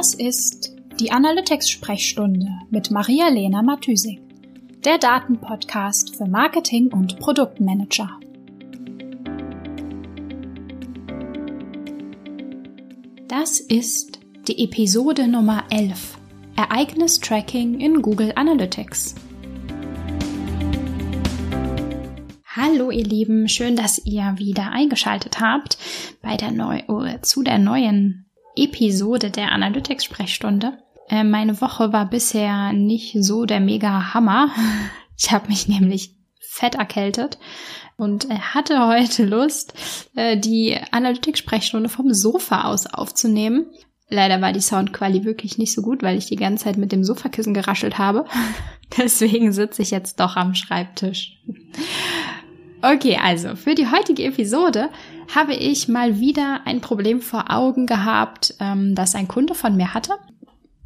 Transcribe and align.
Das 0.00 0.14
ist 0.14 0.74
die 0.98 1.12
Analytics-Sprechstunde 1.12 2.48
mit 2.70 2.90
Maria-Lena 2.90 3.60
Matysik, 3.60 4.18
der 4.82 4.96
Datenpodcast 4.96 6.16
für 6.16 6.24
Marketing 6.24 6.90
und 6.90 7.18
Produktmanager. 7.18 8.08
Das 13.28 13.60
ist 13.60 14.20
die 14.48 14.64
Episode 14.64 15.28
Nummer 15.28 15.64
11 15.68 16.16
Ereignis-Tracking 16.56 17.78
in 17.78 18.00
Google 18.00 18.32
Analytics. 18.36 19.14
Hallo 22.46 22.90
ihr 22.90 23.04
Lieben, 23.04 23.50
schön, 23.50 23.76
dass 23.76 23.98
ihr 24.06 24.32
wieder 24.38 24.70
eingeschaltet 24.72 25.40
habt 25.40 25.76
bei 26.22 26.38
der 26.38 26.52
neu 26.52 26.80
zu 27.20 27.42
der 27.42 27.58
neuen 27.58 28.29
Episode 28.60 29.30
der 29.30 29.52
Analytics-Sprechstunde. 29.52 30.78
Äh, 31.08 31.24
meine 31.24 31.60
Woche 31.60 31.92
war 31.92 32.08
bisher 32.08 32.72
nicht 32.72 33.16
so 33.18 33.46
der 33.46 33.60
mega 33.60 34.14
Hammer. 34.14 34.50
Ich 35.22 35.30
habe 35.32 35.48
mich 35.48 35.68
nämlich 35.68 36.14
fett 36.40 36.76
erkältet 36.76 37.38
und 37.98 38.30
hatte 38.30 38.86
heute 38.86 39.26
Lust, 39.26 39.74
äh, 40.14 40.38
die 40.38 40.78
Analytics-Sprechstunde 40.92 41.90
vom 41.90 42.14
Sofa 42.14 42.64
aus 42.64 42.86
aufzunehmen. 42.86 43.66
Leider 44.08 44.40
war 44.40 44.54
die 44.54 44.62
Soundqualität 44.62 45.26
wirklich 45.26 45.58
nicht 45.58 45.74
so 45.74 45.82
gut, 45.82 46.02
weil 46.02 46.16
ich 46.16 46.24
die 46.24 46.36
ganze 46.36 46.64
Zeit 46.64 46.78
mit 46.78 46.90
dem 46.90 47.04
Sofakissen 47.04 47.52
geraschelt 47.52 47.98
habe. 47.98 48.24
Deswegen 48.96 49.52
sitze 49.52 49.82
ich 49.82 49.90
jetzt 49.90 50.18
doch 50.20 50.36
am 50.36 50.54
Schreibtisch. 50.54 51.38
Okay, 52.82 53.18
also 53.22 53.56
für 53.56 53.74
die 53.74 53.90
heutige 53.90 54.24
Episode 54.24 54.88
habe 55.34 55.54
ich 55.54 55.88
mal 55.88 56.20
wieder 56.20 56.62
ein 56.64 56.80
Problem 56.80 57.20
vor 57.20 57.50
Augen 57.50 57.86
gehabt, 57.86 58.54
ähm, 58.60 58.94
das 58.94 59.14
ein 59.14 59.28
Kunde 59.28 59.54
von 59.54 59.76
mir 59.76 59.94
hatte. 59.94 60.14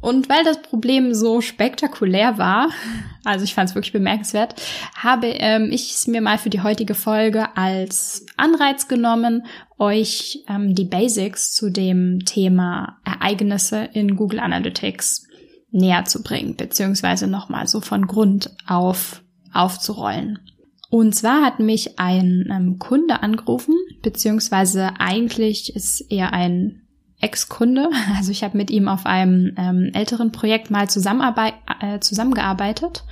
Und 0.01 0.29
weil 0.29 0.43
das 0.43 0.61
Problem 0.61 1.15
so 1.15 1.41
spektakulär 1.41 2.37
war, 2.37 2.69
also 3.23 3.43
ich 3.43 3.55
fand 3.55 3.69
es 3.69 3.75
wirklich 3.75 3.93
bemerkenswert, 3.93 4.61
habe 4.95 5.27
ähm, 5.27 5.69
ich 5.71 5.93
es 5.95 6.07
mir 6.07 6.21
mal 6.21 6.37
für 6.37 6.51
die 6.51 6.61
heutige 6.61 6.93
Folge 6.93 7.57
als 7.57 8.25
Anreiz 8.37 8.87
genommen, 8.87 9.45
euch 9.79 10.43
ähm, 10.47 10.75
die 10.75 10.85
Basics 10.85 11.53
zu 11.53 11.71
dem 11.71 12.23
Thema 12.25 12.97
Ereignisse 13.03 13.89
in 13.93 14.15
Google 14.15 14.39
Analytics 14.39 15.27
näher 15.71 16.05
zu 16.05 16.21
bringen, 16.21 16.55
beziehungsweise 16.55 17.27
nochmal 17.27 17.67
so 17.67 17.81
von 17.81 18.05
Grund 18.05 18.55
auf 18.67 19.21
aufzurollen. 19.53 20.39
Und 20.89 21.15
zwar 21.15 21.43
hat 21.43 21.59
mich 21.59 21.99
ein 21.99 22.47
ähm, 22.51 22.79
Kunde 22.79 23.21
angerufen, 23.23 23.75
beziehungsweise 24.01 24.91
eigentlich 24.99 25.75
ist 25.75 26.01
er 26.11 26.33
ein 26.33 26.81
Ex-Kunde. 27.19 27.89
Also 28.17 28.31
ich 28.31 28.43
habe 28.43 28.57
mit 28.57 28.69
ihm 28.69 28.87
auf 28.87 29.05
einem 29.05 29.53
ähm, 29.57 29.91
älteren 29.93 30.31
Projekt 30.31 30.69
mal 30.71 30.85
äh, 30.85 31.99
zusammengearbeitet 31.99 33.03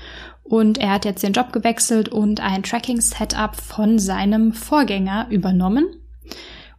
und 0.43 0.77
er 0.77 0.91
hat 0.91 1.05
jetzt 1.05 1.23
den 1.23 1.33
Job 1.33 1.53
gewechselt 1.53 2.09
und 2.09 2.41
ein 2.41 2.63
Tracking-Setup 2.63 3.55
von 3.55 3.97
seinem 3.97 4.53
Vorgänger 4.53 5.27
übernommen. 5.29 5.85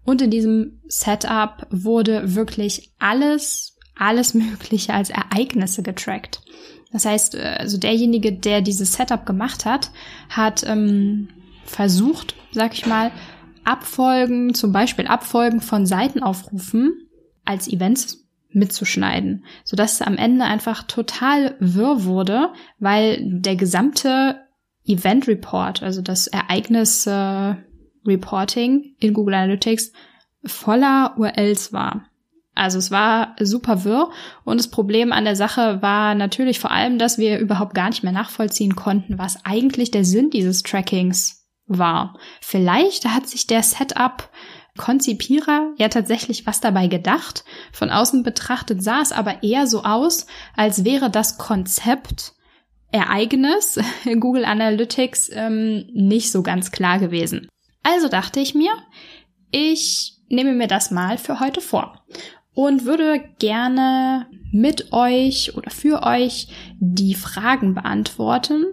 Und 0.05 0.21
in 0.21 0.31
diesem 0.31 0.81
Setup 0.87 1.67
wurde 1.71 2.35
wirklich 2.35 2.93
alles, 2.99 3.79
alles 3.97 4.35
Mögliche 4.35 4.93
als 4.93 5.11
Ereignisse 5.11 5.83
getrackt. 5.83 6.44
Das 6.95 7.05
heißt, 7.05 7.35
äh, 7.35 7.57
also 7.59 7.77
derjenige, 7.77 8.33
der 8.33 8.63
dieses 8.63 8.95
Setup 8.95 9.27
gemacht 9.27 9.67
hat, 9.67 9.91
hat 10.31 10.65
ähm, 10.67 11.29
versucht, 11.67 12.37
sag 12.53 12.73
ich 12.73 12.87
mal, 12.87 13.11
Abfolgen, 13.65 14.55
zum 14.55 14.73
Beispiel 14.73 15.09
Abfolgen 15.09 15.61
von 15.61 15.87
Seitenaufrufen 15.87 17.09
als 17.45 17.67
Events 17.67 18.25
mitzuschneiden, 18.51 19.45
sodass 19.65 19.95
es 19.95 20.03
am 20.03 20.17
Ende 20.17 20.45
einfach 20.45 20.85
total 20.85 21.57
wirr 21.59 22.05
wurde, 22.05 22.53
weil 22.79 23.19
der 23.25 23.57
gesamte 23.57 24.41
Event 24.87 25.27
Report, 25.27 25.83
also 25.83 26.01
das 26.01 26.29
Ereignis 26.29 27.07
äh, 27.09 27.55
Reporting 28.07 28.95
in 29.01 29.15
Google 29.15 29.35
Analytics 29.35 29.93
voller 30.45 31.15
URLs 31.19 31.73
war. 31.73 32.07
Also 32.55 32.79
es 32.79 32.91
war 32.91 33.35
super 33.41 33.85
wirr 33.85 34.11
und 34.45 34.59
das 34.59 34.69
Problem 34.69 35.13
an 35.13 35.25
der 35.25 35.37
Sache 35.37 35.83
war 35.83 36.15
natürlich 36.15 36.61
vor 36.61 36.71
allem, 36.71 36.99
dass 36.99 37.19
wir 37.19 37.39
überhaupt 37.39 37.75
gar 37.75 37.89
nicht 37.89 38.05
mehr 38.05 38.13
nachvollziehen 38.13 38.77
konnten, 38.77 39.19
was 39.19 39.45
eigentlich 39.45 39.91
der 39.91 40.05
Sinn 40.05 40.31
dieses 40.31 40.63
Trackings 40.63 41.49
war. 41.67 42.19
Vielleicht 42.41 43.07
hat 43.07 43.27
sich 43.27 43.47
der 43.47 43.63
Setup 43.63 44.31
Konzipierer 44.77 45.73
ja 45.79 45.89
tatsächlich 45.89 46.47
was 46.47 46.61
dabei 46.61 46.89
gedacht. 46.89 47.45
Von 47.73 47.91
außen 47.91 48.23
betrachtet 48.23 48.83
sah 48.83 49.01
es 49.01 49.13
aber 49.13 49.43
eher 49.43 49.67
so 49.67 49.85
aus, 49.85 50.27
als 50.57 50.85
wäre 50.85 51.11
das 51.11 51.39
Konzept 51.39 52.33
Ereignis 52.91 53.79
Google 54.21 54.45
Analytics 54.45 55.31
ähm, 55.33 55.87
nicht 55.93 56.33
so 56.33 56.43
ganz 56.43 56.71
klar 56.73 56.99
gewesen. 56.99 57.49
Also 57.83 58.09
dachte 58.09 58.41
ich 58.41 58.55
mir, 58.55 58.73
ich 59.51 60.15
nehme 60.29 60.55
mir 60.55 60.67
das 60.67 60.91
mal 60.91 61.19
für 61.19 61.39
heute 61.39 61.61
vor 61.61 62.05
und 62.55 62.85
würde 62.85 63.23
gerne 63.39 64.27
mit 64.53 64.93
euch 64.93 65.57
oder 65.57 65.71
für 65.71 66.03
euch 66.05 66.49
die 66.79 67.15
Fragen 67.15 67.75
beantworten. 67.75 68.65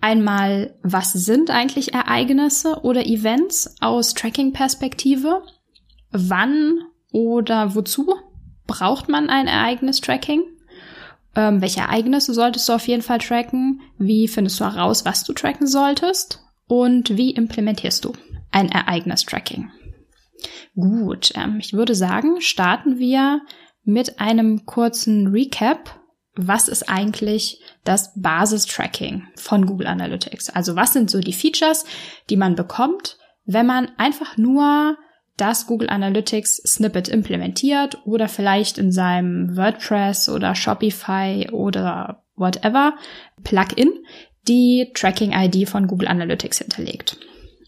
Einmal, 0.00 0.74
was 0.82 1.12
sind 1.12 1.50
eigentlich 1.50 1.94
Ereignisse 1.94 2.80
oder 2.82 3.06
Events 3.06 3.76
aus 3.80 4.14
Tracking-Perspektive? 4.14 5.42
Wann 6.10 6.80
oder 7.12 7.74
wozu 7.74 8.14
braucht 8.66 9.08
man 9.08 9.30
ein 9.30 9.46
Ereignis-Tracking? 9.46 10.42
Ähm, 11.34 11.62
welche 11.62 11.80
Ereignisse 11.80 12.34
solltest 12.34 12.68
du 12.68 12.74
auf 12.74 12.86
jeden 12.86 13.02
Fall 13.02 13.18
tracken? 13.18 13.80
Wie 13.98 14.28
findest 14.28 14.60
du 14.60 14.64
heraus, 14.64 15.04
was 15.04 15.24
du 15.24 15.32
tracken 15.32 15.66
solltest? 15.66 16.40
Und 16.66 17.16
wie 17.16 17.30
implementierst 17.30 18.04
du 18.04 18.12
ein 18.50 18.70
Ereignis-Tracking? 18.70 19.70
Gut, 20.74 21.32
ähm, 21.34 21.58
ich 21.60 21.72
würde 21.72 21.94
sagen, 21.94 22.40
starten 22.40 22.98
wir 22.98 23.40
mit 23.84 24.20
einem 24.20 24.64
kurzen 24.66 25.28
Recap. 25.28 25.98
Was 26.34 26.68
ist 26.68 26.88
eigentlich 26.88 27.60
das 27.84 28.12
Basis-Tracking 28.16 29.28
von 29.36 29.66
Google 29.66 29.86
Analytics? 29.86 30.50
Also 30.50 30.76
was 30.76 30.92
sind 30.92 31.10
so 31.10 31.20
die 31.20 31.34
Features, 31.34 31.84
die 32.30 32.36
man 32.36 32.54
bekommt, 32.54 33.18
wenn 33.44 33.66
man 33.66 33.90
einfach 33.98 34.36
nur 34.36 34.96
das 35.36 35.66
Google 35.66 35.90
Analytics 35.90 36.56
Snippet 36.56 37.08
implementiert 37.08 37.98
oder 38.06 38.28
vielleicht 38.28 38.78
in 38.78 38.92
seinem 38.92 39.56
WordPress 39.56 40.28
oder 40.28 40.54
Shopify 40.54 41.48
oder 41.52 42.22
whatever 42.36 42.94
Plugin 43.42 43.90
die 44.48 44.90
Tracking 44.94 45.32
ID 45.32 45.68
von 45.68 45.86
Google 45.86 46.08
Analytics 46.08 46.58
hinterlegt. 46.58 47.18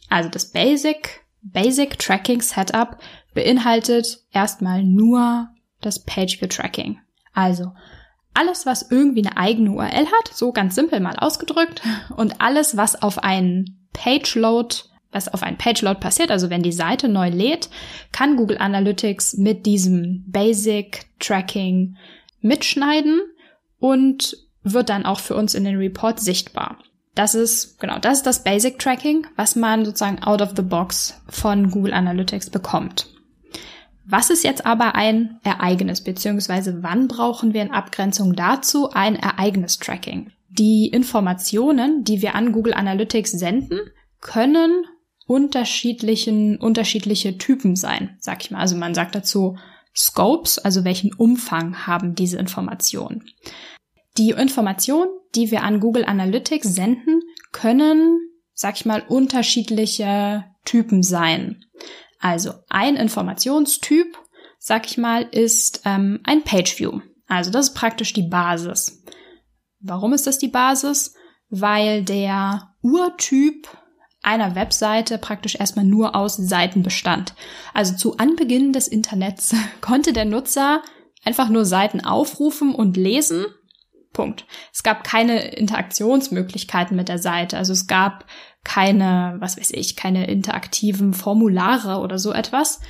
Also 0.09 0.29
das 0.29 0.51
Basic 0.51 1.24
Basic 1.45 1.99
Tracking 1.99 2.41
Setup 2.41 2.99
beinhaltet 3.35 4.25
erstmal 4.33 4.83
nur 4.83 5.49
das 5.81 6.05
Page 6.05 6.41
View 6.41 6.49
Tracking. 6.49 6.99
Also 7.35 7.73
alles, 8.33 8.67
was 8.67 8.91
irgendwie 8.91 9.25
eine 9.25 9.37
eigene 9.37 9.71
URL 9.71 10.07
hat, 10.07 10.35
so 10.35 10.53
ganz 10.53 10.75
simpel 10.75 11.01
mal 11.01 11.17
ausgedrückt, 11.17 11.83
und 12.17 12.41
alles, 12.41 12.77
was 12.77 13.01
auf 13.01 13.19
einen 13.23 13.89
Page 13.93 14.35
Load, 14.35 14.77
was 15.13 15.33
auf 15.33 15.43
einen 15.43 15.59
Page 15.59 15.83
Load 15.83 16.01
passiert, 16.01 16.31
also 16.31 16.51
wenn 16.51 16.63
die 16.63 16.73
Seite 16.73 17.09
neu 17.09 17.29
lädt, 17.29 17.71
kann 18.11 18.37
Google 18.37 18.59
Analytics 18.59 19.37
mit 19.37 19.67
diesem 19.67 20.25
Basic 20.27 21.07
Tracking 21.21 21.97
mitschneiden 22.41 23.21
und 23.79 24.37
wird 24.65 24.89
dann 24.89 25.07
auch 25.07 25.21
für 25.21 25.37
uns 25.37 25.55
in 25.55 25.65
den 25.65 25.77
Report 25.77 26.19
sichtbar. 26.19 26.79
Das 27.15 27.35
ist, 27.35 27.79
genau, 27.79 27.99
das 27.99 28.19
ist 28.19 28.27
das 28.27 28.43
Basic 28.43 28.79
Tracking, 28.79 29.27
was 29.37 29.55
man 29.55 29.85
sozusagen 29.85 30.23
out 30.23 30.43
of 30.43 30.53
the 30.57 30.63
box 30.63 31.21
von 31.29 31.71
Google 31.71 31.95
Analytics 31.95 32.51
bekommt. 32.51 33.09
Was 34.07 34.31
ist 34.31 34.45
jetzt 34.45 34.67
aber 34.67 34.95
ein 34.95 35.39
Ereignis, 35.45 36.03
beziehungsweise 36.03 36.83
wann 36.83 37.09
brauchen 37.09 37.55
wir 37.55 37.63
in 37.63 37.71
Abgrenzung 37.71 38.35
dazu 38.35 38.91
ein 38.91 39.17
Ereignis-Tracking? 39.17 40.31
Die 40.51 40.89
Informationen, 40.89 42.05
die 42.05 42.21
wir 42.21 42.35
an 42.35 42.53
Google 42.53 42.75
Analytics 42.75 43.33
senden, 43.33 43.81
können 44.21 44.85
unterschiedlichen, 45.27 46.59
unterschiedliche 46.59 47.39
Typen 47.39 47.77
sein, 47.77 48.17
sag 48.21 48.43
ich 48.43 48.51
mal. 48.51 48.61
Also 48.61 48.77
man 48.77 48.95
sagt 48.95 49.15
dazu 49.15 49.57
Scopes, 49.97 50.59
also 50.59 50.85
welchen 50.85 51.15
Umfang 51.15 51.87
haben 51.87 52.15
diese 52.15 52.39
Informationen. 52.39 53.25
Die 54.17 54.31
Informationen, 54.31 55.11
die 55.35 55.51
wir 55.51 55.63
an 55.63 55.81
Google 55.81 56.05
Analytics 56.05 56.75
senden, 56.75 57.23
können, 57.53 58.21
sag 58.53 58.77
ich 58.77 58.87
mal, 58.87 59.03
unterschiedliche 59.09 60.45
Typen 60.65 61.03
sein. 61.03 61.65
Also 62.21 62.55
ein 62.69 62.97
Informationstyp, 62.97 64.17
sag 64.59 64.87
ich 64.87 64.97
mal, 64.97 65.23
ist 65.31 65.83
ähm, 65.85 66.21
ein 66.25 66.43
Page 66.43 66.79
View. 66.79 67.01
Also 67.27 67.51
das 67.51 67.69
ist 67.69 67.75
praktisch 67.75 68.13
die 68.13 68.23
Basis. 68.23 69.03
Warum 69.81 70.13
ist 70.13 70.27
das 70.27 70.39
die 70.39 70.49
Basis? 70.49 71.15
Weil 71.51 72.03
der 72.03 72.75
Urtyp 72.83 73.69
einer 74.23 74.55
Webseite 74.55 75.19
praktisch 75.19 75.57
erstmal 75.57 75.85
nur 75.85 76.17
aus 76.17 76.37
Seiten 76.37 76.83
bestand. 76.83 77.35
Also 77.75 77.95
zu 77.95 78.17
Anbeginn 78.17 78.73
des 78.73 78.89
Internets 78.89 79.55
konnte 79.81 80.13
der 80.13 80.25
Nutzer 80.25 80.83
einfach 81.25 81.49
nur 81.49 81.65
Seiten 81.65 82.01
aufrufen 82.03 82.75
und 82.75 82.97
lesen. 82.97 83.45
Punkt. 84.15 84.47
Es 84.73 84.83
gab 84.83 85.05
keine 85.05 85.49
Interaktionsmöglichkeiten 85.49 86.97
mit 86.97 87.11
der 87.11 87.19
Seite. 87.19 87.59
Also 87.59 87.75
es 87.75 87.87
gab 87.87 88.25
keine, 88.65 89.37
was 89.41 89.59
weiß 89.59 89.73
ich, 89.73 89.95
keine 89.95 90.27
interaktiven 90.27 91.13
Formulare 91.13 92.01
oder 92.01 92.19
so 92.19 92.33
etwas. 92.33 92.81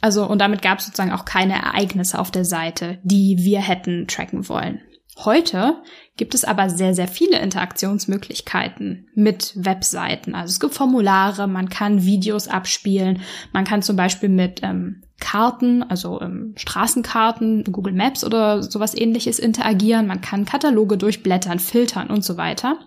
Also, 0.00 0.26
und 0.26 0.38
damit 0.40 0.62
gab 0.62 0.78
es 0.78 0.86
sozusagen 0.86 1.12
auch 1.12 1.26
keine 1.26 1.54
Ereignisse 1.54 2.18
auf 2.18 2.30
der 2.30 2.46
Seite, 2.46 2.98
die 3.02 3.36
wir 3.40 3.60
hätten 3.60 4.06
tracken 4.06 4.48
wollen. 4.48 4.80
Heute 5.18 5.82
gibt 6.16 6.34
es 6.34 6.44
aber 6.44 6.70
sehr, 6.70 6.94
sehr 6.94 7.08
viele 7.08 7.40
Interaktionsmöglichkeiten 7.40 9.08
mit 9.14 9.52
Webseiten. 9.56 10.34
Also 10.34 10.52
es 10.52 10.60
gibt 10.60 10.74
Formulare, 10.74 11.46
man 11.46 11.68
kann 11.68 12.04
Videos 12.04 12.48
abspielen, 12.48 13.20
man 13.52 13.64
kann 13.64 13.82
zum 13.82 13.96
Beispiel 13.96 14.28
mit 14.28 14.60
ähm, 14.62 15.02
Karten, 15.18 15.82
also 15.82 16.20
ähm, 16.20 16.54
Straßenkarten, 16.56 17.64
Google 17.64 17.92
Maps 17.92 18.24
oder 18.24 18.62
sowas 18.62 18.96
ähnliches 18.96 19.38
interagieren, 19.38 20.06
man 20.06 20.20
kann 20.20 20.46
Kataloge 20.46 20.96
durchblättern, 20.96 21.58
filtern 21.58 22.08
und 22.08 22.24
so 22.24 22.36
weiter. 22.36 22.78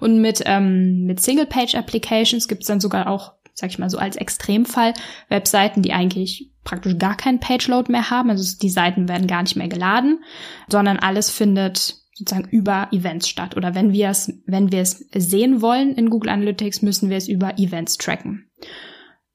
Und 0.00 0.20
mit, 0.20 0.42
ähm, 0.46 1.04
mit 1.04 1.20
Single-Page-Applications 1.20 2.48
gibt 2.48 2.62
es 2.62 2.68
dann 2.68 2.80
sogar 2.80 3.06
auch, 3.06 3.34
sag 3.54 3.70
ich 3.70 3.78
mal 3.78 3.90
so 3.90 3.98
als 3.98 4.16
Extremfall, 4.16 4.94
Webseiten, 5.28 5.82
die 5.82 5.92
eigentlich 5.92 6.50
praktisch 6.64 6.98
gar 6.98 7.16
keinen 7.16 7.40
Page-Load 7.40 7.90
mehr 7.90 8.10
haben. 8.10 8.30
Also 8.30 8.56
die 8.60 8.70
Seiten 8.70 9.08
werden 9.08 9.26
gar 9.26 9.42
nicht 9.42 9.56
mehr 9.56 9.68
geladen, 9.68 10.22
sondern 10.68 10.98
alles 10.98 11.30
findet 11.30 11.96
sozusagen 12.14 12.48
über 12.50 12.88
Events 12.92 13.28
statt. 13.28 13.56
Oder 13.56 13.74
wenn 13.74 13.92
wir 13.92 14.08
es, 14.08 14.32
wenn 14.46 14.70
wir 14.70 14.80
es 14.80 15.04
sehen 15.14 15.60
wollen 15.60 15.94
in 15.94 16.10
Google 16.10 16.30
Analytics, 16.30 16.82
müssen 16.82 17.10
wir 17.10 17.16
es 17.16 17.28
über 17.28 17.58
Events 17.58 17.98
tracken. 17.98 18.50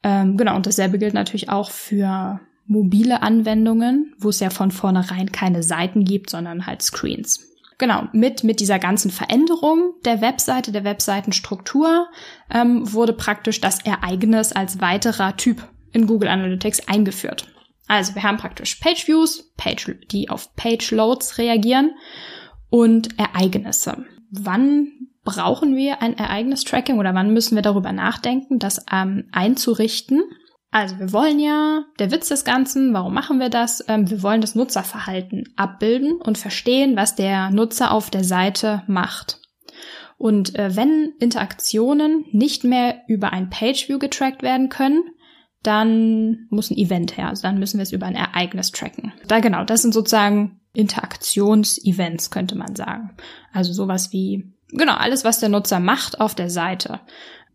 Ähm, 0.03 0.37
genau, 0.37 0.55
und 0.55 0.65
dasselbe 0.65 0.99
gilt 0.99 1.13
natürlich 1.13 1.49
auch 1.49 1.71
für 1.71 2.39
mobile 2.65 3.21
Anwendungen, 3.21 4.13
wo 4.19 4.29
es 4.29 4.39
ja 4.39 4.49
von 4.49 4.71
vornherein 4.71 5.31
keine 5.31 5.63
Seiten 5.63 6.03
gibt, 6.03 6.29
sondern 6.29 6.67
halt 6.67 6.81
Screens. 6.81 7.47
Genau, 7.77 8.07
mit, 8.12 8.44
mit 8.44 8.59
dieser 8.59 8.79
ganzen 8.79 9.12
Veränderung 9.12 9.94
der 10.03 10.21
Webseite, 10.21 10.71
der 10.71 10.83
Webseitenstruktur, 10.83 12.07
ähm, 12.51 12.91
wurde 12.91 13.13
praktisch 13.13 13.62
das 13.62 13.85
Ereignis 13.85 14.51
als 14.51 14.81
weiterer 14.81 15.38
Typ 15.38 15.68
in 15.91 16.07
Google 16.07 16.29
Analytics 16.29 16.88
eingeführt. 16.88 17.47
Also 17.88 18.15
wir 18.15 18.24
haben 18.24 18.38
praktisch 18.38 18.75
Page 18.75 19.07
Views, 19.07 19.53
Page, 19.57 19.95
die 20.12 20.29
auf 20.29 20.56
Page 20.56 20.91
Loads 20.91 21.38
reagieren 21.38 21.91
und 22.69 23.18
Ereignisse. 23.19 24.06
Wann 24.31 24.91
brauchen 25.23 25.75
wir 25.75 26.01
ein 26.01 26.18
Ereignis-Tracking 26.18 26.97
oder 26.97 27.13
wann 27.13 27.31
müssen 27.31 27.56
wir 27.56 27.62
darüber 27.62 27.91
nachdenken, 27.91 28.59
das 28.59 28.83
ähm, 28.91 29.30
einzurichten? 29.31 30.23
Also 30.69 30.99
wir 30.99 31.13
wollen 31.13 31.39
ja, 31.39 31.85
der 31.97 32.11
Witz 32.11 32.27
des 32.27 32.43
Ganzen, 32.43 32.93
warum 32.93 33.13
machen 33.13 33.39
wir 33.39 33.49
das? 33.49 33.83
Ähm, 33.87 34.09
wir 34.09 34.21
wollen 34.21 34.41
das 34.41 34.55
Nutzerverhalten 34.55 35.53
abbilden 35.55 36.21
und 36.21 36.37
verstehen, 36.37 36.95
was 36.95 37.15
der 37.15 37.49
Nutzer 37.51 37.91
auf 37.91 38.09
der 38.09 38.23
Seite 38.23 38.83
macht. 38.87 39.39
Und 40.17 40.57
äh, 40.57 40.75
wenn 40.75 41.13
Interaktionen 41.19 42.25
nicht 42.31 42.63
mehr 42.63 43.01
über 43.07 43.31
ein 43.33 43.49
Pageview 43.49 43.99
getrackt 43.99 44.41
werden 44.41 44.69
können, 44.69 45.03
dann 45.63 46.47
muss 46.49 46.71
ein 46.71 46.77
Event 46.77 47.17
her. 47.17 47.29
Also 47.29 47.43
dann 47.43 47.59
müssen 47.59 47.77
wir 47.77 47.83
es 47.83 47.91
über 47.91 48.05
ein 48.05 48.15
Ereignis 48.15 48.71
tracken. 48.71 49.13
Da 49.27 49.39
genau, 49.39 49.63
das 49.63 49.81
sind 49.81 49.93
sozusagen 49.93 50.59
Interaktionsevents, 50.73 52.29
könnte 52.31 52.55
man 52.55 52.75
sagen. 52.75 53.15
Also 53.51 53.73
sowas 53.73 54.11
wie, 54.11 54.53
genau, 54.69 54.93
alles, 54.93 55.23
was 55.23 55.39
der 55.39 55.49
Nutzer 55.49 55.79
macht 55.79 56.19
auf 56.19 56.35
der 56.35 56.49
Seite. 56.49 56.99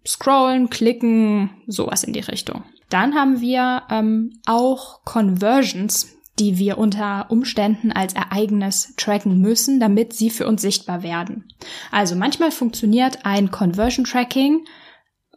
Scrollen, 0.07 0.71
klicken, 0.71 1.51
sowas 1.67 2.05
in 2.05 2.13
die 2.13 2.21
Richtung. 2.21 2.65
Dann 2.93 3.15
haben 3.15 3.41
wir 3.41 3.85
ähm, 3.91 4.39
auch 4.45 5.03
Conversions, 5.05 6.09
die 6.39 6.59
wir 6.59 6.77
unter 6.77 7.31
Umständen 7.31 7.91
als 7.91 8.13
Ereignis 8.13 8.93
tracken 8.99 9.41
müssen, 9.41 9.81
damit 9.81 10.13
sie 10.13 10.29
für 10.29 10.47
uns 10.47 10.61
sichtbar 10.61 11.03
werden. 11.03 11.49
Also 11.91 12.17
manchmal 12.17 12.51
funktioniert 12.51 13.25
ein 13.25 13.51
Conversion 13.51 14.05
Tracking 14.05 14.67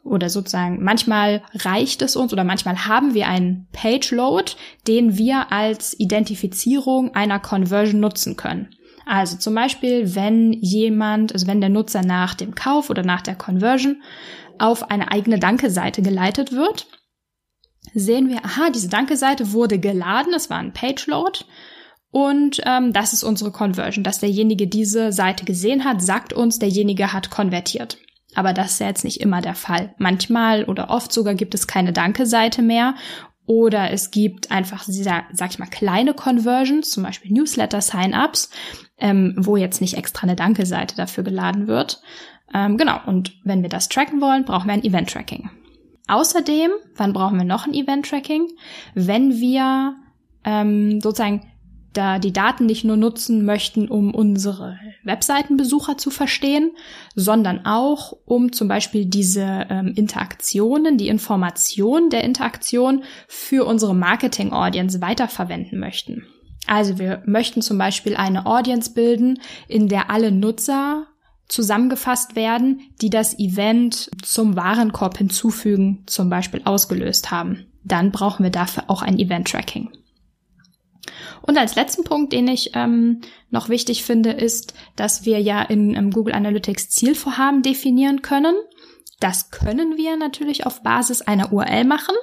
oder 0.04 0.30
sozusagen 0.30 0.84
manchmal 0.84 1.44
reicht 1.54 2.02
es 2.02 2.18
uns 2.18 2.34
oder 2.34 2.44
manchmal 2.44 2.88
haben 2.88 3.14
wir 3.14 3.28
einen 3.28 3.68
Page 3.72 4.12
Load, 4.12 4.52
den 4.86 5.18
wir 5.18 5.54
als 5.54 5.98
Identifizierung 5.98 7.16
einer 7.16 7.40
Conversion 7.40 8.02
nutzen 8.02 8.36
können. 8.36 8.70
Also 9.06 9.38
zum 9.38 9.56
Beispiel, 9.56 10.14
wenn 10.14 10.52
jemand, 10.52 11.32
also 11.32 11.48
wenn 11.48 11.62
der 11.62 11.70
Nutzer 11.70 12.02
nach 12.02 12.34
dem 12.34 12.54
Kauf 12.54 12.90
oder 12.90 13.04
nach 13.04 13.22
der 13.22 13.36
Conversion 13.36 14.02
auf 14.58 14.92
eine 14.92 15.12
eigene 15.12 15.40
Danke-Seite 15.40 16.02
geleitet 16.02 16.52
wird, 16.52 16.88
sehen 17.94 18.30
wir, 18.30 18.44
aha, 18.44 18.70
diese 18.70 18.90
Danke-Seite 18.90 19.54
wurde 19.54 19.80
geladen, 19.80 20.34
es 20.34 20.50
war 20.50 20.58
ein 20.58 20.74
Page-Load. 20.74 21.46
Und 22.12 22.62
ähm, 22.66 22.94
das 22.94 23.12
ist 23.12 23.24
unsere 23.24 23.52
Conversion, 23.52 24.04
dass 24.04 24.20
derjenige 24.20 24.68
diese 24.68 25.12
Seite 25.12 25.44
gesehen 25.44 25.84
hat, 25.84 26.02
sagt 26.02 26.32
uns, 26.32 26.60
derjenige 26.60 27.12
hat 27.12 27.30
konvertiert. 27.30 27.98
Aber 28.36 28.54
das 28.54 28.72
ist 28.72 28.80
ja 28.80 28.88
jetzt 28.88 29.04
nicht 29.04 29.22
immer 29.22 29.42
der 29.42 29.56
Fall. 29.56 29.94
Manchmal 29.98 30.64
oder 30.66 30.90
oft 30.90 31.12
sogar 31.12 31.36
gibt 31.36 31.56
es 31.56 31.68
keine 31.68 31.94
Danke-Seite 31.94 32.62
mehr 32.62 32.96
oder 33.48 33.92
es 33.92 34.12
gibt 34.12 34.52
einfach 34.52 34.84
sag 34.86 35.50
ich 35.50 35.60
mal, 35.60 35.68
kleine 35.68 36.14
Conversions, 36.14 36.90
zum 36.90 37.04
Beispiel 37.04 37.32
Newsletter-Sign-ups, 37.32 38.50
ähm, 38.98 39.36
wo 39.38 39.58
jetzt 39.58 39.82
nicht 39.82 39.98
extra 39.98 40.24
eine 40.24 40.36
Danke-Seite 40.36 40.96
dafür 40.96 41.24
geladen 41.24 41.68
wird. 41.68 42.02
Ähm, 42.54 42.78
genau, 42.78 43.00
und 43.06 43.34
wenn 43.44 43.62
wir 43.62 43.70
das 43.70 43.90
tracken 43.90 44.22
wollen, 44.22 44.46
brauchen 44.46 44.68
wir 44.68 44.74
ein 44.74 44.84
Event-Tracking. 44.84 45.50
Außerdem, 46.08 46.72
wann 46.96 47.14
brauchen 47.14 47.38
wir 47.38 47.46
noch 47.46 47.66
ein 47.66 47.74
Event-Tracking? 47.74 48.48
Wenn 48.94 49.40
wir 49.40 49.96
ähm, 50.44 51.02
sozusagen 51.02 51.42
da 51.94 52.20
die 52.20 52.34
Daten 52.34 52.66
nicht 52.66 52.84
nur 52.84 52.98
nutzen 52.98 53.46
möchten, 53.46 53.88
um 53.88 54.14
unsere 54.14 54.78
Webseitenbesucher 55.04 55.98
zu 55.98 56.10
verstehen, 56.10 56.72
sondern 57.16 57.66
auch 57.66 58.14
um 58.26 58.52
zum 58.52 58.68
Beispiel 58.68 59.06
diese 59.06 59.66
ähm, 59.70 59.94
Interaktionen, 59.96 60.98
die 60.98 61.08
Information 61.08 62.10
der 62.10 62.24
Interaktion 62.24 63.04
für 63.28 63.66
unsere 63.66 63.96
Marketing-Audience 63.96 65.02
weiterverwenden 65.02 65.80
möchten. 65.80 66.26
Also 66.68 67.00
wir 67.00 67.22
möchten 67.26 67.62
zum 67.62 67.78
Beispiel 67.78 68.16
eine 68.16 68.46
Audience 68.46 68.94
bilden, 68.94 69.40
in 69.68 69.88
der 69.88 70.10
alle 70.10 70.32
Nutzer 70.32 71.08
zusammengefasst 71.48 72.36
werden, 72.36 72.82
die 73.02 73.10
das 73.10 73.38
Event 73.38 74.10
zum 74.24 74.56
Warenkorb 74.56 75.18
hinzufügen, 75.18 76.04
zum 76.08 76.30
Beispiel 76.30 76.62
ausgelöst 76.66 77.32
haben. 77.32 77.68
Dann 77.84 78.12
brauchen 78.12 78.44
wir 78.44 78.52
dafür 78.52 78.86
auch 78.88 79.02
ein 79.02 79.20
Event-Tracking. 79.20 79.92
Und 81.44 81.58
als 81.58 81.76
letzten 81.76 82.04
Punkt, 82.04 82.34
den 82.34 82.48
ich 82.48 82.72
ähm, 82.74 83.22
noch 83.52 83.70
wichtig 83.70 84.04
finde, 84.04 84.32
ist, 84.32 84.74
dass 84.96 85.26
wir 85.26 85.40
ja 85.40 85.62
in, 85.62 85.94
in 85.94 86.10
Google 86.10 86.34
Analytics 86.34 86.90
Zielvorhaben 86.90 87.62
definieren 87.62 88.24
können. 88.24 88.56
Das 89.20 89.52
können 89.52 89.98
wir 89.98 90.18
natürlich 90.18 90.66
auf 90.66 90.82
Basis 90.82 91.22
einer 91.22 91.54
URL 91.54 91.84
machen. 91.84 92.16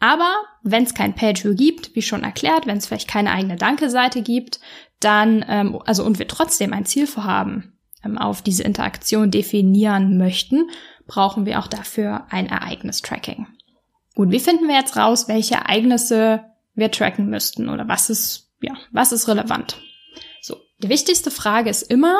Aber 0.00 0.32
wenn 0.62 0.84
es 0.84 0.94
kein 0.94 1.14
Pageview 1.14 1.54
gibt, 1.54 1.94
wie 1.94 2.02
schon 2.02 2.24
erklärt, 2.24 2.66
wenn 2.66 2.78
es 2.78 2.86
vielleicht 2.86 3.08
keine 3.08 3.30
eigene 3.30 3.56
Danke-Seite 3.56 4.22
gibt, 4.22 4.60
dann, 5.00 5.44
ähm, 5.48 5.80
also 5.84 6.04
und 6.04 6.18
wir 6.18 6.26
trotzdem 6.28 6.72
ein 6.72 6.86
Zielvorhaben 6.86 7.77
auf 8.18 8.42
diese 8.42 8.62
Interaktion 8.62 9.30
definieren 9.30 10.18
möchten, 10.18 10.70
brauchen 11.06 11.46
wir 11.46 11.58
auch 11.58 11.66
dafür 11.66 12.26
ein 12.30 12.46
Ereignis-Tracking. 12.46 13.46
Gut, 14.14 14.30
wie 14.30 14.40
finden 14.40 14.68
wir 14.68 14.76
jetzt 14.76 14.96
raus, 14.96 15.28
welche 15.28 15.54
Ereignisse 15.54 16.44
wir 16.74 16.90
tracken 16.90 17.28
müssten 17.28 17.68
oder 17.68 17.88
was 17.88 18.10
ist, 18.10 18.50
ja, 18.60 18.76
was 18.92 19.12
ist 19.12 19.28
relevant? 19.28 19.80
So, 20.42 20.56
die 20.82 20.88
wichtigste 20.88 21.30
Frage 21.30 21.70
ist 21.70 21.82
immer, 21.82 22.16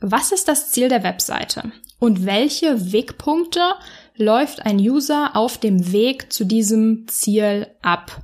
was 0.00 0.32
ist 0.32 0.48
das 0.48 0.70
Ziel 0.70 0.88
der 0.88 1.02
Webseite 1.02 1.72
und 1.98 2.24
welche 2.24 2.92
Wegpunkte 2.92 3.74
läuft 4.16 4.64
ein 4.64 4.78
User 4.78 5.36
auf 5.36 5.58
dem 5.58 5.92
Weg 5.92 6.32
zu 6.32 6.44
diesem 6.44 7.06
Ziel 7.08 7.66
ab? 7.82 8.22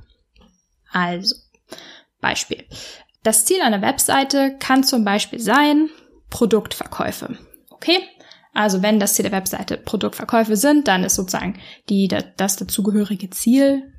Also, 0.91 1.35
Beispiel. 2.19 2.65
Das 3.23 3.45
Ziel 3.45 3.61
einer 3.61 3.81
Webseite 3.81 4.55
kann 4.57 4.83
zum 4.83 5.03
Beispiel 5.03 5.39
sein, 5.39 5.89
Produktverkäufe. 6.29 7.37
Okay? 7.69 7.99
Also 8.53 8.81
wenn 8.81 8.99
das 8.99 9.13
Ziel 9.13 9.23
der 9.23 9.31
Webseite 9.31 9.77
Produktverkäufe 9.77 10.55
sind, 10.55 10.87
dann 10.87 11.03
ist 11.03 11.15
sozusagen 11.15 11.59
die, 11.89 12.07
das 12.07 12.55
dazugehörige 12.55 13.29
Ziel 13.29 13.93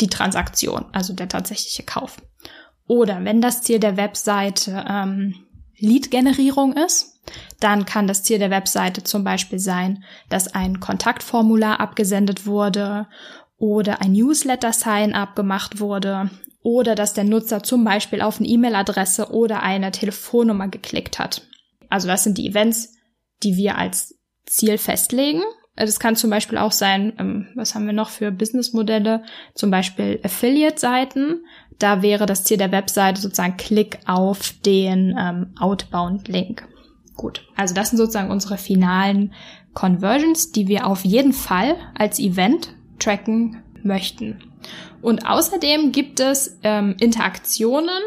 die 0.00 0.08
Transaktion, 0.08 0.86
also 0.92 1.12
der 1.12 1.28
tatsächliche 1.28 1.82
Kauf. 1.82 2.16
Oder 2.86 3.24
wenn 3.24 3.42
das 3.42 3.62
Ziel 3.62 3.78
der 3.78 3.96
Webseite 3.96 4.84
ähm, 4.88 5.34
Lead-Generierung 5.78 6.72
ist, 6.72 7.20
dann 7.60 7.84
kann 7.84 8.06
das 8.06 8.22
Ziel 8.22 8.38
der 8.38 8.50
Webseite 8.50 9.04
zum 9.04 9.22
Beispiel 9.22 9.58
sein, 9.58 10.02
dass 10.28 10.54
ein 10.54 10.80
Kontaktformular 10.80 11.80
abgesendet 11.80 12.46
wurde 12.46 13.06
oder 13.58 14.00
ein 14.00 14.12
Newsletter-Sign-up 14.12 15.36
gemacht 15.36 15.78
wurde 15.78 16.30
oder 16.62 16.94
dass 16.94 17.12
der 17.12 17.24
Nutzer 17.24 17.62
zum 17.62 17.84
Beispiel 17.84 18.22
auf 18.22 18.38
eine 18.38 18.48
E-Mail-Adresse 18.48 19.30
oder 19.30 19.62
eine 19.62 19.90
Telefonnummer 19.90 20.68
geklickt 20.68 21.18
hat. 21.18 21.42
Also 21.90 22.08
das 22.08 22.24
sind 22.24 22.38
die 22.38 22.48
Events, 22.48 22.94
die 23.42 23.56
wir 23.56 23.76
als 23.76 24.18
Ziel 24.46 24.78
festlegen. 24.78 25.42
Das 25.76 26.00
kann 26.00 26.16
zum 26.16 26.30
Beispiel 26.30 26.58
auch 26.58 26.72
sein, 26.72 27.12
ähm, 27.18 27.48
was 27.54 27.74
haben 27.74 27.86
wir 27.86 27.92
noch 27.92 28.10
für 28.10 28.30
Businessmodelle? 28.30 29.22
Zum 29.54 29.70
Beispiel 29.70 30.20
Affiliate-Seiten. 30.22 31.44
Da 31.78 32.02
wäre 32.02 32.26
das 32.26 32.44
Ziel 32.44 32.58
der 32.58 32.72
Webseite 32.72 33.20
sozusagen 33.20 33.56
Klick 33.56 33.98
auf 34.06 34.52
den 34.64 35.16
ähm, 35.18 35.54
Outbound-Link. 35.58 36.68
Gut, 37.16 37.46
also 37.56 37.74
das 37.74 37.90
sind 37.90 37.98
sozusagen 37.98 38.30
unsere 38.30 38.58
finalen 38.58 39.32
Conversions, 39.72 40.52
die 40.52 40.68
wir 40.68 40.86
auf 40.86 41.04
jeden 41.04 41.32
Fall 41.32 41.76
als 41.94 42.18
Event 42.18 42.74
tracken 42.98 43.62
möchten. 43.82 44.42
Und 45.00 45.26
außerdem 45.26 45.92
gibt 45.92 46.20
es 46.20 46.58
ähm, 46.62 46.96
Interaktionen 47.00 48.00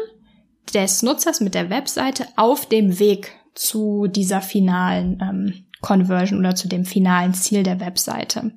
des 0.72 1.02
Nutzers 1.02 1.40
mit 1.40 1.54
der 1.54 1.70
Webseite 1.70 2.26
auf 2.36 2.66
dem 2.66 2.98
Weg 2.98 3.32
zu 3.54 4.06
dieser 4.06 4.40
finalen 4.40 5.18
ähm, 5.20 5.64
Conversion 5.80 6.38
oder 6.40 6.54
zu 6.54 6.68
dem 6.68 6.84
finalen 6.84 7.34
Ziel 7.34 7.62
der 7.62 7.80
Webseite. 7.80 8.52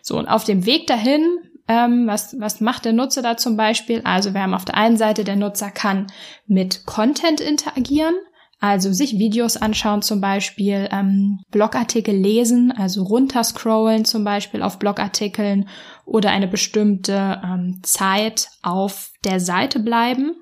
So, 0.00 0.18
und 0.18 0.26
auf 0.26 0.44
dem 0.44 0.66
Weg 0.66 0.86
dahin, 0.86 1.22
ähm, 1.68 2.06
was, 2.06 2.38
was 2.40 2.60
macht 2.60 2.84
der 2.84 2.92
Nutzer 2.92 3.22
da 3.22 3.36
zum 3.36 3.56
Beispiel? 3.56 4.00
Also 4.04 4.34
wir 4.34 4.42
haben 4.42 4.54
auf 4.54 4.64
der 4.64 4.76
einen 4.76 4.96
Seite, 4.96 5.24
der 5.24 5.36
Nutzer 5.36 5.70
kann 5.70 6.08
mit 6.46 6.84
Content 6.86 7.40
interagieren, 7.40 8.14
also 8.58 8.92
sich 8.92 9.18
Videos 9.18 9.56
anschauen 9.56 10.02
zum 10.02 10.20
Beispiel, 10.20 10.88
ähm, 10.92 11.40
Blogartikel 11.50 12.14
lesen, 12.14 12.72
also 12.72 13.02
runterscrollen 13.02 14.04
zum 14.04 14.24
Beispiel 14.24 14.62
auf 14.62 14.78
Blogartikeln 14.78 15.68
oder 16.04 16.30
eine 16.30 16.48
bestimmte 16.48 17.40
ähm, 17.44 17.80
Zeit 17.82 18.48
auf 18.62 19.10
der 19.24 19.40
Seite 19.40 19.80
bleiben. 19.80 20.34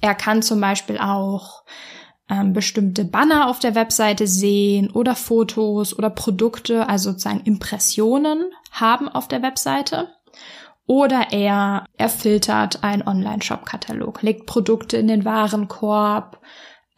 Er 0.00 0.14
kann 0.14 0.42
zum 0.42 0.60
Beispiel 0.60 0.98
auch 0.98 1.64
ähm, 2.28 2.52
bestimmte 2.52 3.04
Banner 3.04 3.48
auf 3.48 3.58
der 3.58 3.74
Webseite 3.74 4.26
sehen 4.26 4.90
oder 4.90 5.14
Fotos 5.14 5.96
oder 5.96 6.10
Produkte, 6.10 6.88
also 6.88 7.10
sozusagen 7.10 7.40
Impressionen 7.44 8.44
haben 8.70 9.08
auf 9.08 9.28
der 9.28 9.42
Webseite. 9.42 10.08
Oder 10.86 11.32
er, 11.32 11.84
er 11.96 12.08
filtert 12.08 12.82
einen 12.82 13.06
Online-Shop-Katalog, 13.06 14.22
legt 14.22 14.46
Produkte 14.46 14.96
in 14.96 15.08
den 15.08 15.24
Warenkorb, 15.24 16.40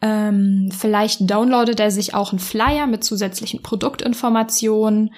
ähm, 0.01 0.69
vielleicht 0.71 1.29
downloadet 1.29 1.79
er 1.79 1.91
sich 1.91 2.15
auch 2.15 2.31
einen 2.31 2.39
Flyer 2.39 2.87
mit 2.87 3.03
zusätzlichen 3.03 3.61
Produktinformationen 3.61 5.13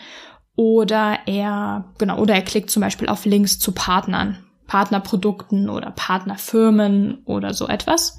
oder 0.55 1.19
er, 1.25 1.93
genau, 1.97 2.19
oder 2.19 2.35
er 2.35 2.41
klickt 2.41 2.69
zum 2.69 2.81
Beispiel 2.81 3.07
auf 3.07 3.25
Links 3.25 3.59
zu 3.59 3.71
Partnern, 3.71 4.43
Partnerprodukten 4.67 5.69
oder 5.69 5.91
Partnerfirmen 5.91 7.23
oder 7.25 7.53
so 7.53 7.67
etwas. 7.67 8.17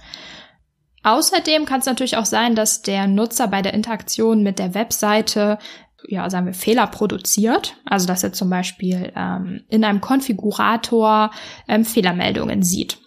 Außerdem 1.05 1.67
kann 1.67 1.81
es 1.81 1.87
natürlich 1.87 2.17
auch 2.17 2.25
sein, 2.25 2.55
dass 2.55 2.83
der 2.83 3.07
Nutzer 3.07 3.47
bei 3.49 3.63
der 3.63 3.75
Interaktion 3.75 4.43
mit 4.43 4.59
der 4.59 4.75
Webseite 4.75 5.59
ja, 6.07 6.29
sagen 6.29 6.47
wir, 6.47 6.55
Fehler 6.55 6.87
produziert. 6.87 7.77
Also, 7.87 8.07
dass 8.07 8.23
er 8.23 8.33
zum 8.33 8.51
Beispiel 8.51 9.13
ähm, 9.17 9.65
in 9.71 9.85
einem 9.85 10.01
Konfigurator 10.01 11.31
ähm, 11.69 11.85
Fehlermeldungen 11.85 12.63
sieht 12.63 12.99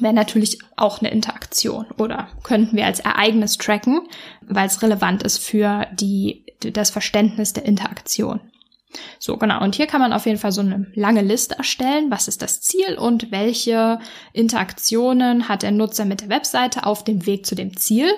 wäre 0.00 0.14
natürlich 0.14 0.58
auch 0.76 1.00
eine 1.00 1.10
Interaktion 1.10 1.86
oder 1.98 2.28
könnten 2.42 2.76
wir 2.76 2.86
als 2.86 3.00
Ereignis 3.00 3.56
tracken, 3.56 4.02
weil 4.42 4.66
es 4.66 4.82
relevant 4.82 5.22
ist 5.22 5.38
für 5.38 5.86
die, 5.92 6.44
das 6.60 6.90
Verständnis 6.90 7.52
der 7.52 7.64
Interaktion. 7.64 8.40
So, 9.18 9.36
genau. 9.36 9.62
Und 9.62 9.74
hier 9.74 9.86
kann 9.86 10.00
man 10.00 10.12
auf 10.12 10.26
jeden 10.26 10.38
Fall 10.38 10.52
so 10.52 10.60
eine 10.60 10.86
lange 10.94 11.22
Liste 11.22 11.56
erstellen. 11.56 12.10
Was 12.10 12.28
ist 12.28 12.40
das 12.40 12.60
Ziel 12.60 12.96
und 12.96 13.30
welche 13.30 13.98
Interaktionen 14.32 15.48
hat 15.48 15.62
der 15.62 15.72
Nutzer 15.72 16.04
mit 16.04 16.22
der 16.22 16.28
Webseite 16.28 16.86
auf 16.86 17.04
dem 17.04 17.26
Weg 17.26 17.44
zu 17.44 17.54
dem 17.54 17.76
Ziel? 17.76 18.10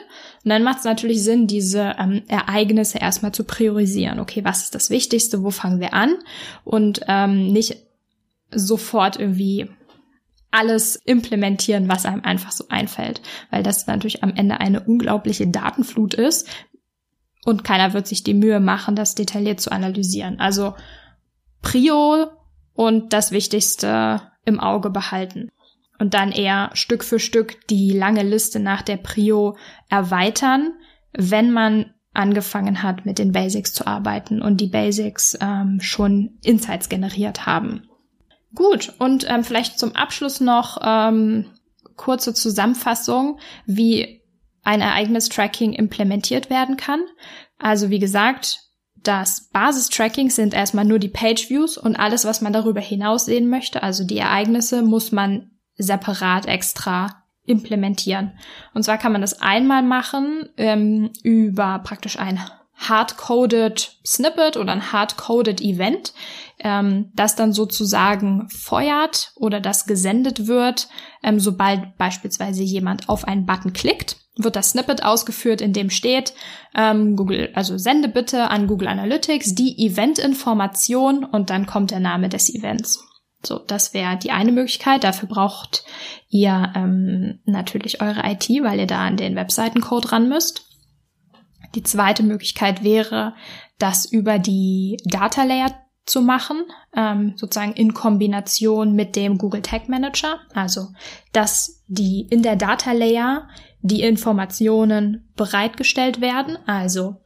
Und 0.45 0.51
dann 0.51 0.63
macht 0.63 0.79
es 0.79 0.85
natürlich 0.85 1.23
Sinn, 1.23 1.47
diese 1.47 1.97
ähm, 1.99 2.23
Ereignisse 2.29 2.99
erstmal 2.99 3.33
zu 3.33 3.45
priorisieren. 3.45 4.21
Okay, 4.21 4.45
was 4.45 4.63
ist 4.63 4.75
das 4.75 4.91
Wichtigste? 4.91 5.43
Wo 5.43 5.51
fangen 5.51 5.81
wir 5.81 5.93
an? 5.93 6.15
Und 6.65 7.01
ähm, 7.09 7.53
nicht 7.53 7.77
sofort 8.53 9.19
irgendwie 9.19 9.69
alles 10.51 10.97
implementieren, 10.97 11.89
was 11.89 12.07
einem 12.07 12.25
einfach 12.25 12.51
so 12.51 12.65
einfällt, 12.69 13.23
weil 13.51 13.63
das 13.63 13.87
natürlich 13.87 14.25
am 14.25 14.35
Ende 14.35 14.61
eine 14.61 14.81
unglaubliche 14.81 15.47
Datenflut 15.47 16.15
ist 16.15 16.49
und 17.45 17.65
keiner 17.65 17.93
wird 17.93 18.07
sich 18.07 18.23
die 18.23 18.35
Mühe 18.35 18.61
machen, 18.61 18.97
das 18.97 19.15
detailliert 19.15 19.61
zu 19.61 19.73
analysieren. 19.73 20.39
Also 20.41 20.75
Prio 21.63 22.27
und 22.75 23.13
das 23.13 23.33
Wichtigste 23.33 24.23
im 24.45 24.61
Auge 24.61 24.91
behalten 24.91 25.51
und 25.99 26.15
dann 26.15 26.33
eher 26.33 26.71
Stück 26.75 27.05
für 27.05 27.19
Stück 27.19 27.67
die 27.69 27.93
lange 27.93 28.23
Liste 28.23 28.59
nach 28.59 28.83
der 28.83 28.97
Prio 28.97 29.57
erweitern, 29.89 30.73
wenn 31.13 31.53
man 31.53 31.95
angefangen 32.13 32.83
hat, 32.83 33.07
mit 33.07 33.19
den 33.19 33.33
Basics 33.33 33.73
zu 33.73 33.87
arbeiten 33.87 34.43
und 34.43 34.61
die 34.61 34.67
Basics 34.67 35.39
ähm, 35.41 35.79
schon 35.81 36.39
Insights 36.43 36.89
generiert 36.89 37.47
haben. 37.47 37.89
Gut, 38.55 38.95
und 38.99 39.27
ähm, 39.29 39.45
vielleicht 39.45 39.79
zum 39.79 39.95
Abschluss 39.95 40.41
noch 40.41 40.79
ähm, 40.83 41.47
kurze 41.97 42.35
Zusammenfassung, 42.35 43.39
wie 43.67 44.20
ein 44.63 44.81
Ereignistracking 44.81 45.73
implementiert 45.73 46.51
werden 46.51 46.77
kann. 46.77 47.01
Also 47.59 47.91
wie 47.91 47.99
gesagt, 47.99 48.61
das 49.03 49.49
Basistracking 49.49 50.31
sind 50.31 50.53
erstmal 50.53 50.85
nur 50.85 50.99
die 50.99 51.09
Pageviews 51.09 51.79
und 51.79 51.97
alles, 51.97 52.25
was 52.25 52.41
man 52.41 52.53
darüber 52.53 52.81
hinaus 52.81 53.25
sehen 53.25 53.49
möchte, 53.49 53.83
also 53.83 54.05
die 54.05 54.19
Ereignisse, 54.19 54.83
muss 54.83 55.13
man 55.13 55.51
separat 55.77 56.47
extra 56.47 57.25
implementieren. 57.45 58.33
Und 58.75 58.83
zwar 58.83 58.99
kann 58.99 59.13
man 59.13 59.23
das 59.23 59.41
einmal 59.41 59.83
machen 59.83 60.51
ähm, 60.57 61.11
über 61.23 61.81
praktisch 61.83 62.19
ein 62.19 62.41
hardcoded 62.89 63.99
Snippet 64.05 64.57
oder 64.57 64.73
ein 64.73 64.93
hardcoded 64.93 65.61
Event, 65.61 66.13
ähm, 66.59 67.11
das 67.15 67.37
dann 67.37 67.53
sozusagen 67.53 68.49
feuert 68.51 69.33
oder 69.37 69.61
das 69.61 69.87
gesendet 69.87 70.47
wird, 70.47 70.89
ähm, 71.23 71.41
sobald 71.41 71.97
beispielsweise 71.97 72.63
jemand 72.63 73.09
auf 73.09 73.27
einen 73.27 73.47
Button 73.47 73.73
klickt 73.73 74.17
wird 74.45 74.57
das 74.57 74.71
Snippet 74.71 75.03
ausgeführt, 75.03 75.61
in 75.61 75.73
dem 75.73 75.91
steht, 75.91 76.35
ähm, 76.75 77.17
Google, 77.17 77.51
also 77.55 77.79
sende 77.79 78.09
bitte 78.09 78.49
an 78.49 78.67
Google 78.67 78.89
Analytics 78.89 79.55
die 79.55 79.87
Event-Information 79.87 81.25
und 81.25 81.51
dann 81.51 81.67
kommt 81.67 81.91
der 81.91 82.01
Name 82.01 82.29
des 82.29 82.53
Events. 82.55 83.05
So, 83.43 83.59
das 83.59 83.95
wäre 83.95 84.19
die 84.19 84.33
eine 84.33 84.53
Möglichkeit. 84.53 85.03
Dafür 85.03 85.29
braucht 85.29 85.85
ihr 86.29 86.73
ähm, 86.75 87.41
natürlich 87.47 88.03
eure 88.03 88.23
IT, 88.25 88.49
weil 88.63 88.81
ihr 88.81 88.87
da 88.87 89.07
an 89.07 89.17
den 89.17 89.35
Webseitencode 89.35 90.13
ran 90.13 90.29
müsst. 90.29 90.70
Die 91.75 91.83
zweite 91.83 92.23
Möglichkeit 92.23 92.83
wäre, 92.83 93.35
das 93.79 94.05
über 94.05 94.39
die 94.39 94.99
Data 95.05 95.45
Layer 95.45 95.75
zu 96.07 96.21
machen, 96.23 96.65
ähm, 96.97 97.35
sozusagen 97.37 97.73
in 97.73 97.95
Kombination 97.95 98.95
mit 98.95 99.15
dem 99.17 99.39
Google 99.39 99.63
Tag 99.63 99.89
Manager. 99.89 100.41
Also, 100.55 100.89
dass 101.33 101.85
die 101.87 102.27
in 102.31 102.43
der 102.43 102.57
Data 102.57 102.93
Layer 102.93 103.49
die 103.83 104.03
Informationen 104.03 105.31
bereitgestellt 105.37 106.21
werden. 106.21 106.59
Also, 106.67 107.17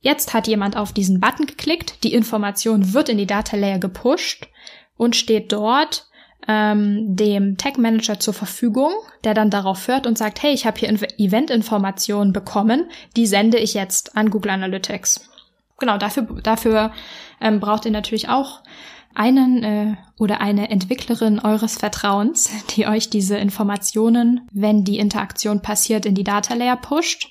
jetzt 0.00 0.32
hat 0.32 0.48
jemand 0.48 0.76
auf 0.76 0.92
diesen 0.92 1.20
Button 1.20 1.46
geklickt, 1.46 2.02
die 2.02 2.14
Information 2.14 2.94
wird 2.94 3.08
in 3.08 3.18
die 3.18 3.26
Data 3.26 3.56
Layer 3.56 3.78
gepusht 3.78 4.48
und 4.96 5.14
steht 5.14 5.52
dort 5.52 6.08
ähm, 6.48 7.14
dem 7.14 7.58
Tag 7.58 7.78
Manager 7.78 8.18
zur 8.18 8.34
Verfügung, 8.34 8.90
der 9.22 9.34
dann 9.34 9.50
darauf 9.50 9.86
hört 9.86 10.06
und 10.06 10.16
sagt, 10.16 10.42
hey, 10.42 10.52
ich 10.52 10.66
habe 10.66 10.78
hier 10.78 10.88
Event-Informationen 10.88 12.32
bekommen, 12.32 12.88
die 13.16 13.26
sende 13.26 13.58
ich 13.58 13.74
jetzt 13.74 14.16
an 14.16 14.30
Google 14.30 14.52
Analytics. 14.52 15.28
Genau, 15.78 15.98
dafür, 15.98 16.26
dafür 16.42 16.92
ähm, 17.40 17.60
braucht 17.60 17.84
ihr 17.84 17.92
natürlich 17.92 18.28
auch 18.28 18.62
einen 19.14 19.62
äh, 19.62 19.96
oder 20.18 20.40
eine 20.40 20.70
Entwicklerin 20.70 21.38
eures 21.38 21.76
Vertrauens, 21.76 22.50
die 22.76 22.86
euch 22.86 23.10
diese 23.10 23.36
Informationen, 23.36 24.48
wenn 24.52 24.84
die 24.84 24.98
Interaktion 24.98 25.60
passiert, 25.60 26.06
in 26.06 26.14
die 26.14 26.24
Data 26.24 26.54
Layer 26.54 26.76
pusht. 26.76 27.28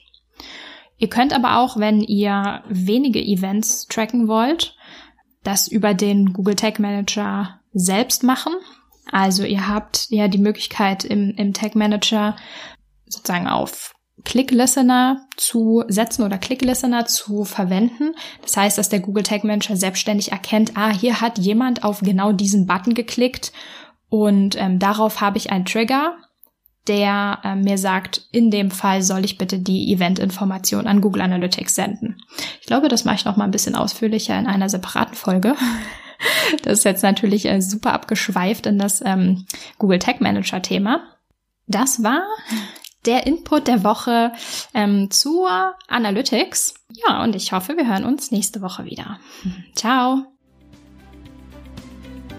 Ihr 1.00 1.10
könnt 1.10 1.34
aber 1.34 1.58
auch, 1.58 1.78
wenn 1.78 2.02
ihr 2.02 2.64
wenige 2.68 3.24
Events 3.24 3.88
tracken 3.88 4.28
wollt, 4.28 4.76
das 5.44 5.68
über 5.68 5.94
den 5.94 6.34
Google 6.34 6.56
Tag 6.56 6.80
Manager 6.80 7.60
selbst 7.74 8.24
machen. 8.24 8.54
Also 9.12 9.44
ihr 9.44 9.68
habt 9.68 10.08
ja 10.10 10.28
die 10.28 10.38
Möglichkeit 10.38 11.04
im, 11.04 11.34
im 11.38 11.54
Tag 11.54 11.76
Manager 11.76 12.36
sozusagen 13.06 13.48
auf 13.48 13.94
Click 14.26 14.52
Listener 14.52 15.26
zu 15.38 15.84
setzen 15.88 16.24
oder 16.24 16.38
Click 16.38 16.62
Listener 16.62 17.06
zu 17.06 17.46
verwenden. 17.46 18.14
Das 18.42 18.58
heißt, 18.58 18.78
dass 18.78 18.90
der 18.90 19.00
Google 19.00 19.24
Tag 19.24 19.44
Manager 19.44 19.78
selbstständig 19.78 20.32
erkennt, 20.32 20.76
ah, 20.76 20.92
hier 20.92 21.22
hat 21.22 21.38
jemand 21.38 21.84
auf 21.84 22.02
genau 22.02 22.32
diesen 22.32 22.66
Button 22.66 22.94
geklickt 22.94 23.54
und 24.10 24.56
ähm, 24.58 24.80
darauf 24.80 25.22
habe 25.22 25.38
ich 25.38 25.52
einen 25.52 25.66
Trigger, 25.66 26.18
der 26.88 27.40
äh, 27.44 27.56
mir 27.56 27.78
sagt, 27.78 28.28
in 28.32 28.50
dem 28.50 28.72
Fall 28.72 29.02
soll 29.02 29.26
ich 29.26 29.38
bitte 29.38 29.60
die 29.60 29.94
Event-Information 29.94 30.88
an 30.88 31.02
Google 31.02 31.22
Analytics 31.22 31.76
senden. 31.76 32.18
Ich 32.62 32.68
glaube, 32.68 32.88
das 32.88 33.06
mache 33.06 33.16
ich 33.16 33.26
noch 33.26 33.38
mal 33.38 33.44
ein 33.44 33.52
bisschen 33.52 33.76
ausführlicher 33.76 34.38
in 34.38 34.48
einer 34.48 34.70
separaten 34.70 35.16
Folge. 35.16 35.56
Das 36.64 36.80
ist 36.80 36.84
jetzt 36.86 37.04
natürlich 37.04 37.46
äh, 37.46 37.62
super 37.62 37.94
abgeschweift 37.94 38.66
in 38.66 38.80
das 38.80 39.02
ähm, 39.06 39.46
Google 39.78 40.00
Tag 40.00 40.22
Manager 40.22 40.62
Thema. 40.62 41.02
Das 41.68 42.04
war 42.04 42.24
der 43.06 43.26
Input 43.26 43.68
der 43.68 43.84
Woche 43.84 44.34
ähm, 44.74 45.10
zur 45.12 45.76
Analytics. 45.88 46.76
Ja, 47.08 47.24
und 47.24 47.36
ich 47.36 47.52
hoffe, 47.52 47.78
wir 47.78 47.88
hören 47.88 48.06
uns 48.06 48.32
nächste 48.32 48.62
Woche 48.62 48.86
wieder. 48.86 49.20
Ciao. 49.76 50.24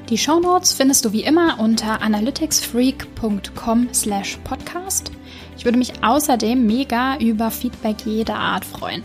Die 0.09 0.19
Shownotes 0.19 0.73
findest 0.73 1.05
du 1.05 1.13
wie 1.13 1.23
immer 1.23 1.61
unter 1.61 2.01
analyticsfreak.com 2.01 3.89
slash 3.93 4.39
podcast. 4.45 5.13
Ich 5.59 5.65
würde 5.67 5.77
mich 5.77 6.03
außerdem 6.03 6.67
mega 6.67 7.19
über 7.19 7.51
Feedback 7.51 8.07
jeder 8.07 8.37
Art 8.37 8.65
freuen. 8.65 9.05